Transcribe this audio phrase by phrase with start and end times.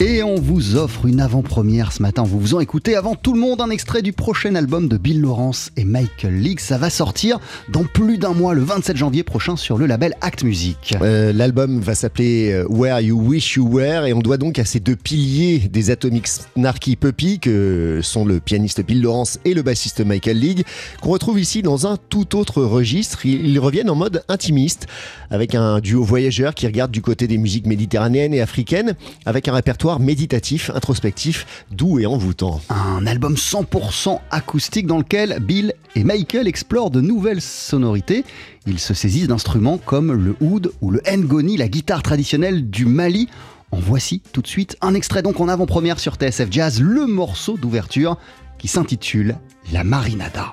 [0.00, 2.22] Et on vous offre une avant-première ce matin.
[2.22, 5.20] Vous vous en écoutez avant tout le monde un extrait du prochain album de Bill
[5.20, 6.60] Lawrence et Michael League.
[6.60, 10.44] Ça va sortir dans plus d'un mois, le 27 janvier prochain, sur le label Act
[10.44, 10.94] Music.
[11.02, 14.64] Euh, L'album va s'appeler euh, Where You Wish You Were et on doit donc à
[14.64, 19.62] ces deux piliers des Atomic Snarky Puppy que sont le pianiste Bill Lawrence et le
[19.62, 20.64] bassiste Michael League
[21.02, 23.26] qu'on retrouve ici dans un tout autre registre.
[23.26, 24.86] Ils reviennent en mode intimiste
[25.32, 28.94] avec un duo voyageur qui regarde du côté des musiques méditerranéennes et africaines
[29.26, 32.60] avec un répertoire méditatif, introspectif, doux et envoûtant.
[32.68, 38.24] Un album 100% acoustique dans lequel Bill et Michael explorent de nouvelles sonorités.
[38.66, 43.28] Ils se saisissent d'instruments comme le oud ou le ngoni, la guitare traditionnelle du Mali.
[43.70, 47.56] En voici tout de suite un extrait donc en avant-première sur TSF Jazz, le morceau
[47.56, 48.18] d'ouverture
[48.58, 49.36] qui s'intitule
[49.72, 50.52] La Marinada.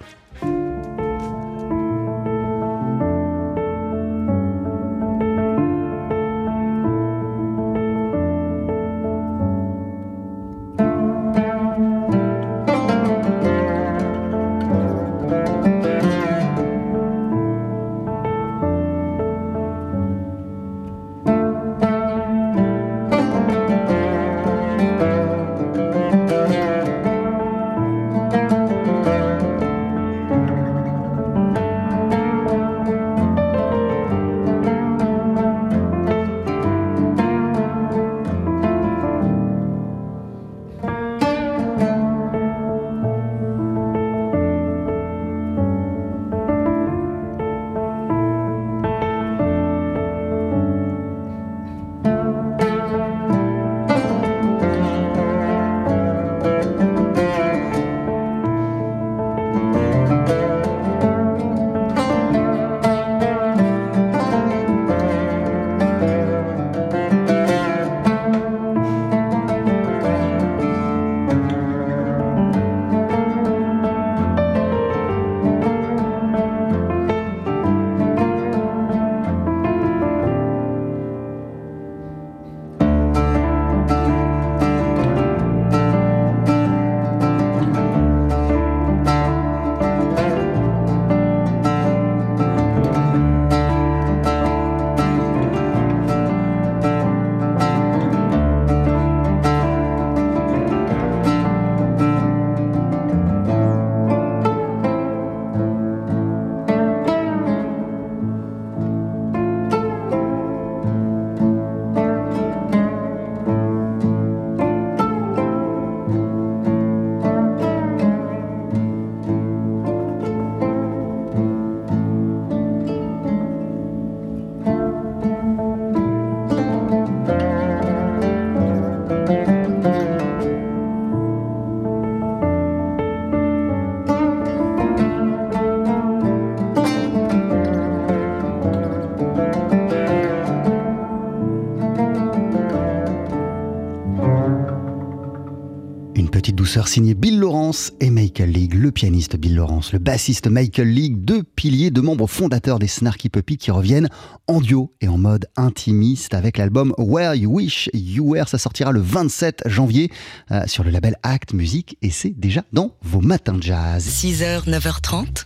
[146.76, 151.24] Douceur signé Bill Lawrence et Michael League, le pianiste Bill Lawrence, le bassiste Michael League,
[151.24, 154.10] deux piliers, deux membres fondateurs des Snarky Puppy qui reviennent
[154.48, 158.50] en duo et en mode intimiste avec l'album Where You Wish You Were.
[158.50, 160.12] Ça sortira le 27 janvier
[160.52, 164.06] euh, sur le label Act Music et c'est déjà dans vos matins de jazz.
[164.06, 165.46] 6h, 9h30,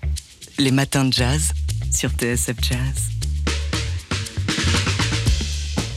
[0.58, 1.52] les matins de jazz
[1.92, 3.10] sur TSF Jazz.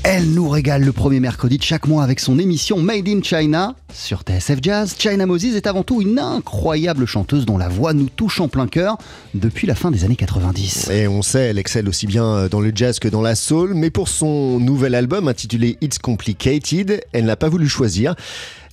[0.04, 3.76] Elle nous régale le premier mercredi de chaque mois avec son émission Made in China
[3.94, 4.94] sur TSF Jazz.
[4.98, 8.66] China Moses est avant tout une incroyable chanteuse dont la voix nous touche en plein
[8.66, 8.98] cœur
[9.34, 10.88] depuis la fin des années 90.
[10.90, 13.90] Et on sait, elle excelle aussi bien dans le jazz que dans la soul, mais
[13.90, 18.14] pour son nouvel album intitulé It's Complicated, elle n'a pas voulu choisir.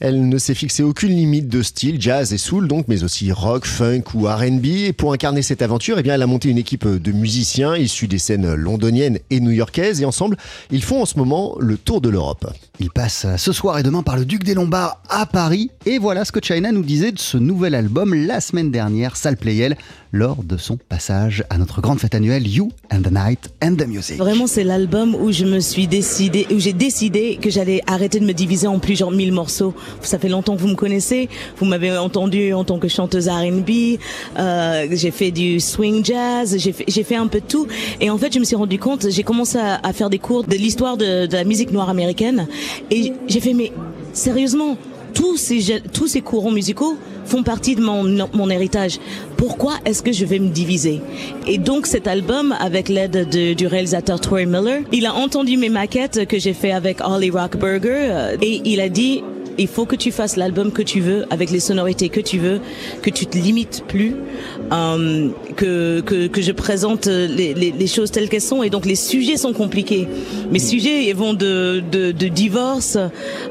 [0.02, 3.66] Elle ne s'est fixé aucune limite de style, jazz et soul donc, mais aussi rock,
[3.66, 4.66] funk ou R&B.
[4.66, 8.08] Et pour incarner cette aventure, eh bien, elle a monté une équipe de musiciens issus
[8.08, 10.02] des scènes londoniennes et new-yorkaises.
[10.02, 10.38] Et ensemble,
[10.72, 12.50] ils font en ce moment le tour de l'Europe.
[12.80, 15.72] Ils passent ce soir et demain par le Duc des Lombards à Paris.
[15.86, 19.38] Et voilà ce que China nous disait de ce nouvel album la semaine dernière, Salle
[19.38, 19.76] Playel,
[20.12, 23.88] lors de son passage à notre grande fête annuelle You and the Night and the
[23.88, 24.18] Music.
[24.18, 28.26] Vraiment, c'est l'album où je me suis décidé, où j'ai décidé que j'allais arrêter de
[28.26, 29.74] me diviser en plusieurs mille morceaux.
[30.02, 31.30] Ça fait longtemps que vous me connaissez.
[31.58, 34.00] Vous m'avez entendu en tant que chanteuse R&B.
[34.38, 36.56] Euh, j'ai fait du swing jazz.
[36.58, 37.68] J'ai fait, j'ai fait un peu de tout.
[38.00, 39.10] Et en fait, je me suis rendu compte.
[39.10, 42.48] J'ai commencé à, faire des cours de l'histoire de, de la musique noire américaine.
[42.92, 43.72] Et j'ai fait mais
[44.14, 44.78] sérieusement
[45.14, 49.00] tous ces, courants musicaux font partie de mon, héritage.
[49.38, 51.02] Pourquoi est-ce que je vais me diviser?
[51.48, 56.28] Et donc cet album, avec l'aide du réalisateur Troy Miller, il a entendu mes maquettes
[56.28, 59.24] que j'ai fait avec Holly Rockberger euh, et il a dit
[59.60, 62.62] il faut que tu fasses l'album que tu veux, avec les sonorités que tu veux,
[63.02, 64.16] que tu te limites plus,
[64.72, 68.64] euh, que, que, que je présente les, les, les choses telles qu'elles sont.
[68.64, 70.08] Et donc les sujets sont compliqués.
[70.52, 72.98] Mes sujets ils vont de, de, de divorce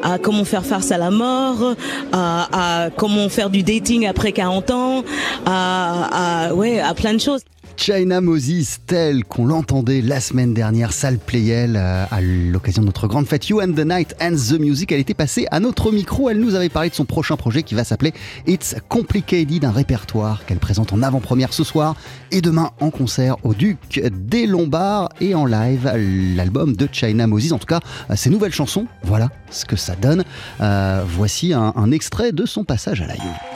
[0.02, 1.74] à comment faire face à la mort,
[2.12, 5.04] à, à comment faire du dating après 40 ans,
[5.46, 7.40] à, à, ouais, à plein de choses.
[7.78, 13.26] China Moses, tel qu'on l'entendait la semaine dernière, salle Playel, à l'occasion de notre grande
[13.26, 14.90] fête You and the Night and the Music.
[14.90, 16.28] Elle était passée à notre micro.
[16.28, 18.12] Elle nous avait parlé de son prochain projet qui va s'appeler
[18.48, 21.94] It's Complicated, un répertoire qu'elle présente en avant-première ce soir
[22.32, 25.90] et demain en concert au Duc des Lombards et en live
[26.34, 27.52] l'album de China Moses.
[27.52, 27.80] En tout cas,
[28.16, 30.24] ses nouvelles chansons, voilà ce que ça donne.
[30.60, 33.47] Euh, voici un, un extrait de son passage à la You.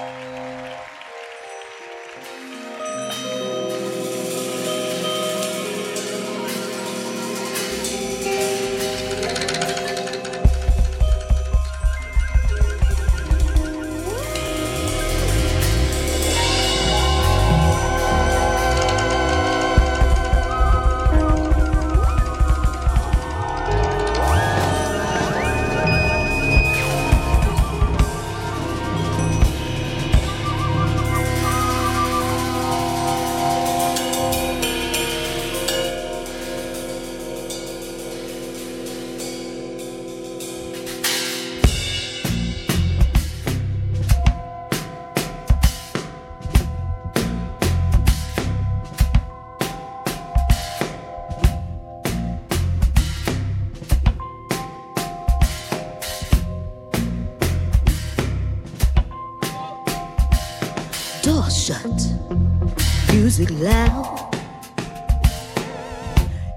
[63.43, 64.37] Music loud.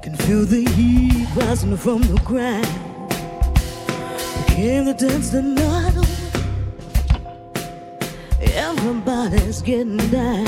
[0.01, 2.67] Can feel the heat rising from the ground.
[4.47, 6.05] Came to dance the night on.
[8.41, 10.47] Everybody's getting down.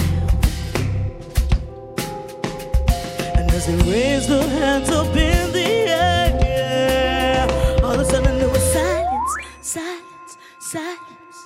[3.36, 7.48] And as they raise their hands up in the air,
[7.84, 9.32] all of a sudden there was silence,
[9.62, 11.38] silence, silence.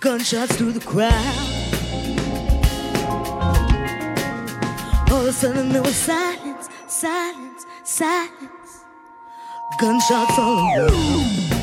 [0.00, 1.65] Gunshots through the crowd.
[10.38, 11.56] Around.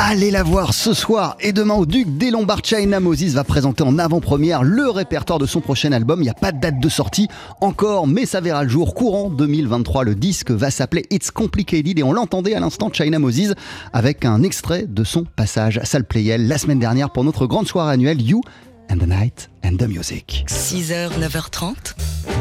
[0.00, 2.64] Allez la voir ce soir et demain au Duc des Lombards.
[2.64, 6.20] China Moses va présenter en avant-première le répertoire de son prochain album.
[6.20, 7.26] Il n'y a pas de date de sortie
[7.60, 10.04] encore, mais ça verra le jour courant 2023.
[10.04, 13.54] Le disque va s'appeler It's Complicated et on l'entendait à l'instant China Moses
[13.92, 17.66] avec un extrait de son passage à Salle Playel la semaine dernière pour notre grande
[17.66, 18.40] soirée annuelle You
[18.88, 20.44] and the Night and the Music.
[20.48, 21.94] 6h, 9h30,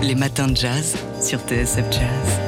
[0.03, 2.39] les matins de jazz sur TSF Jazz.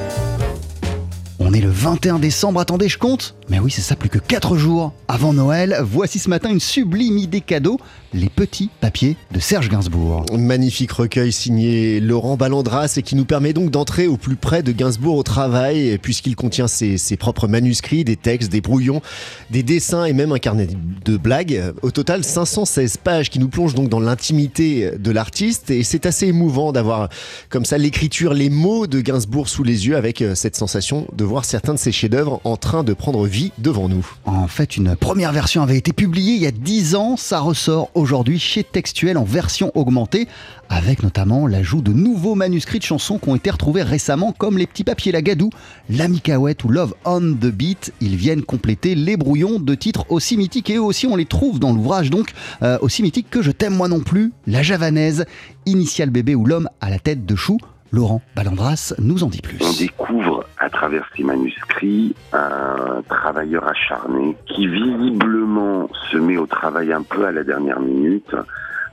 [1.40, 4.58] On est le 21 décembre, attendez, je compte Mais oui, c'est ça, plus que 4
[4.58, 5.80] jours avant Noël.
[5.82, 7.80] Voici ce matin une sublime idée cadeau,
[8.14, 10.24] les petits papiers de Serge Gainsbourg.
[10.38, 14.72] Magnifique recueil signé Laurent Ballandras et qui nous permet donc d'entrer au plus près de
[14.72, 19.02] Gainsbourg au travail, puisqu'il contient ses, ses, propres manuscrits, des textes, des brouillons,
[19.50, 20.68] des dessins et même un carnet
[21.04, 21.74] de blagues.
[21.82, 26.28] Au total, 516 pages qui nous plongent donc dans l'intimité de l'artiste et c'est assez
[26.28, 27.10] émouvant d'avoir
[27.50, 31.46] comme ça l'écriture, les mots de Gainsbourg sous les yeux avec cette sensation de voir
[31.46, 34.06] certains de ses chefs-d'œuvre en train de prendre vie devant nous.
[34.26, 37.18] En fait, une première version avait été publiée il y a 10 ans.
[37.18, 40.28] Ça ressort aujourd'hui chez Textuel en version augmentée,
[40.70, 44.68] avec notamment l'ajout de nouveaux manuscrits de chansons qui ont été retrouvés récemment, comme les
[44.68, 45.50] petits papiers Lagadou,
[45.90, 47.94] L'Ami Cahouette ou Love on the Beat.
[48.02, 51.60] Ils viennent compléter les brouillons de titres aussi mythiques et eux aussi on les trouve
[51.60, 52.32] dans l'ouvrage, donc
[52.62, 55.26] euh, aussi mythiques que Je t'aime moi non plus, La Javanaise,
[55.66, 57.58] Initial Bébé ou L'homme à la tête de chou.
[57.92, 59.58] Laurent Ballandras nous en dit plus.
[59.62, 66.94] On découvre à travers ces manuscrits un travailleur acharné qui visiblement se met au travail
[66.94, 68.36] un peu à la dernière minute,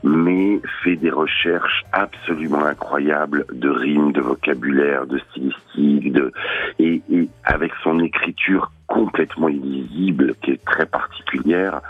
[0.02, 6.16] mais fait des recherches absolument incroyables de rimes, de vocabulaire, de stylistique,
[6.78, 11.80] et, et avec son écriture complètement illisible, qui est très particulière,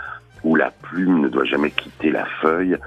[0.43, 2.77] où la plume ne doit jamais quitter la feuille.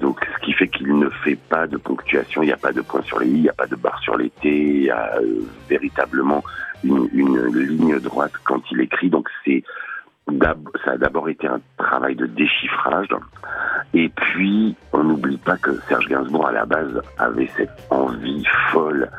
[0.00, 2.80] Donc, ce qui fait qu'il ne fait pas de ponctuation, il n'y a pas de
[2.80, 4.90] point sur les i, il n'y a pas de barre sur les t, il y
[4.90, 6.42] a euh, véritablement
[6.82, 7.06] une,
[7.52, 9.10] ligne droite quand il écrit.
[9.10, 9.62] Donc, c'est
[10.84, 13.08] ça a d'abord été un travail de déchiffrage.
[13.94, 19.10] Et puis, on n'oublie pas que Serge Gainsbourg, à la base, avait cette envie folle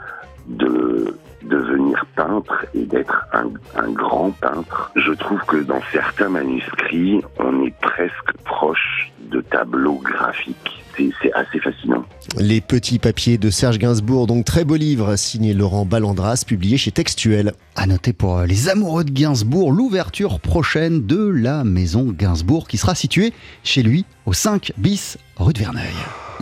[0.48, 4.92] de, de devenir peintre et d'être un grand peintre.
[4.96, 10.56] Je trouve que dans certains manuscrits, on est presque proche de tableaux graphiques.
[10.98, 12.04] C'est- assez fascinant.
[12.38, 16.92] Les petits papiers de Serge Gainsbourg, donc très beau livre signé Laurent Ballandras, publié chez
[16.92, 17.54] Textuel.
[17.76, 22.78] À noter pour euh, les amoureux de Gainsbourg, l'ouverture prochaine de la maison Gainsbourg qui
[22.78, 23.34] sera située
[23.64, 25.86] chez lui au 5 bis rue de Verneuil.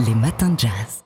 [0.06, 1.04] Les matins de jazz.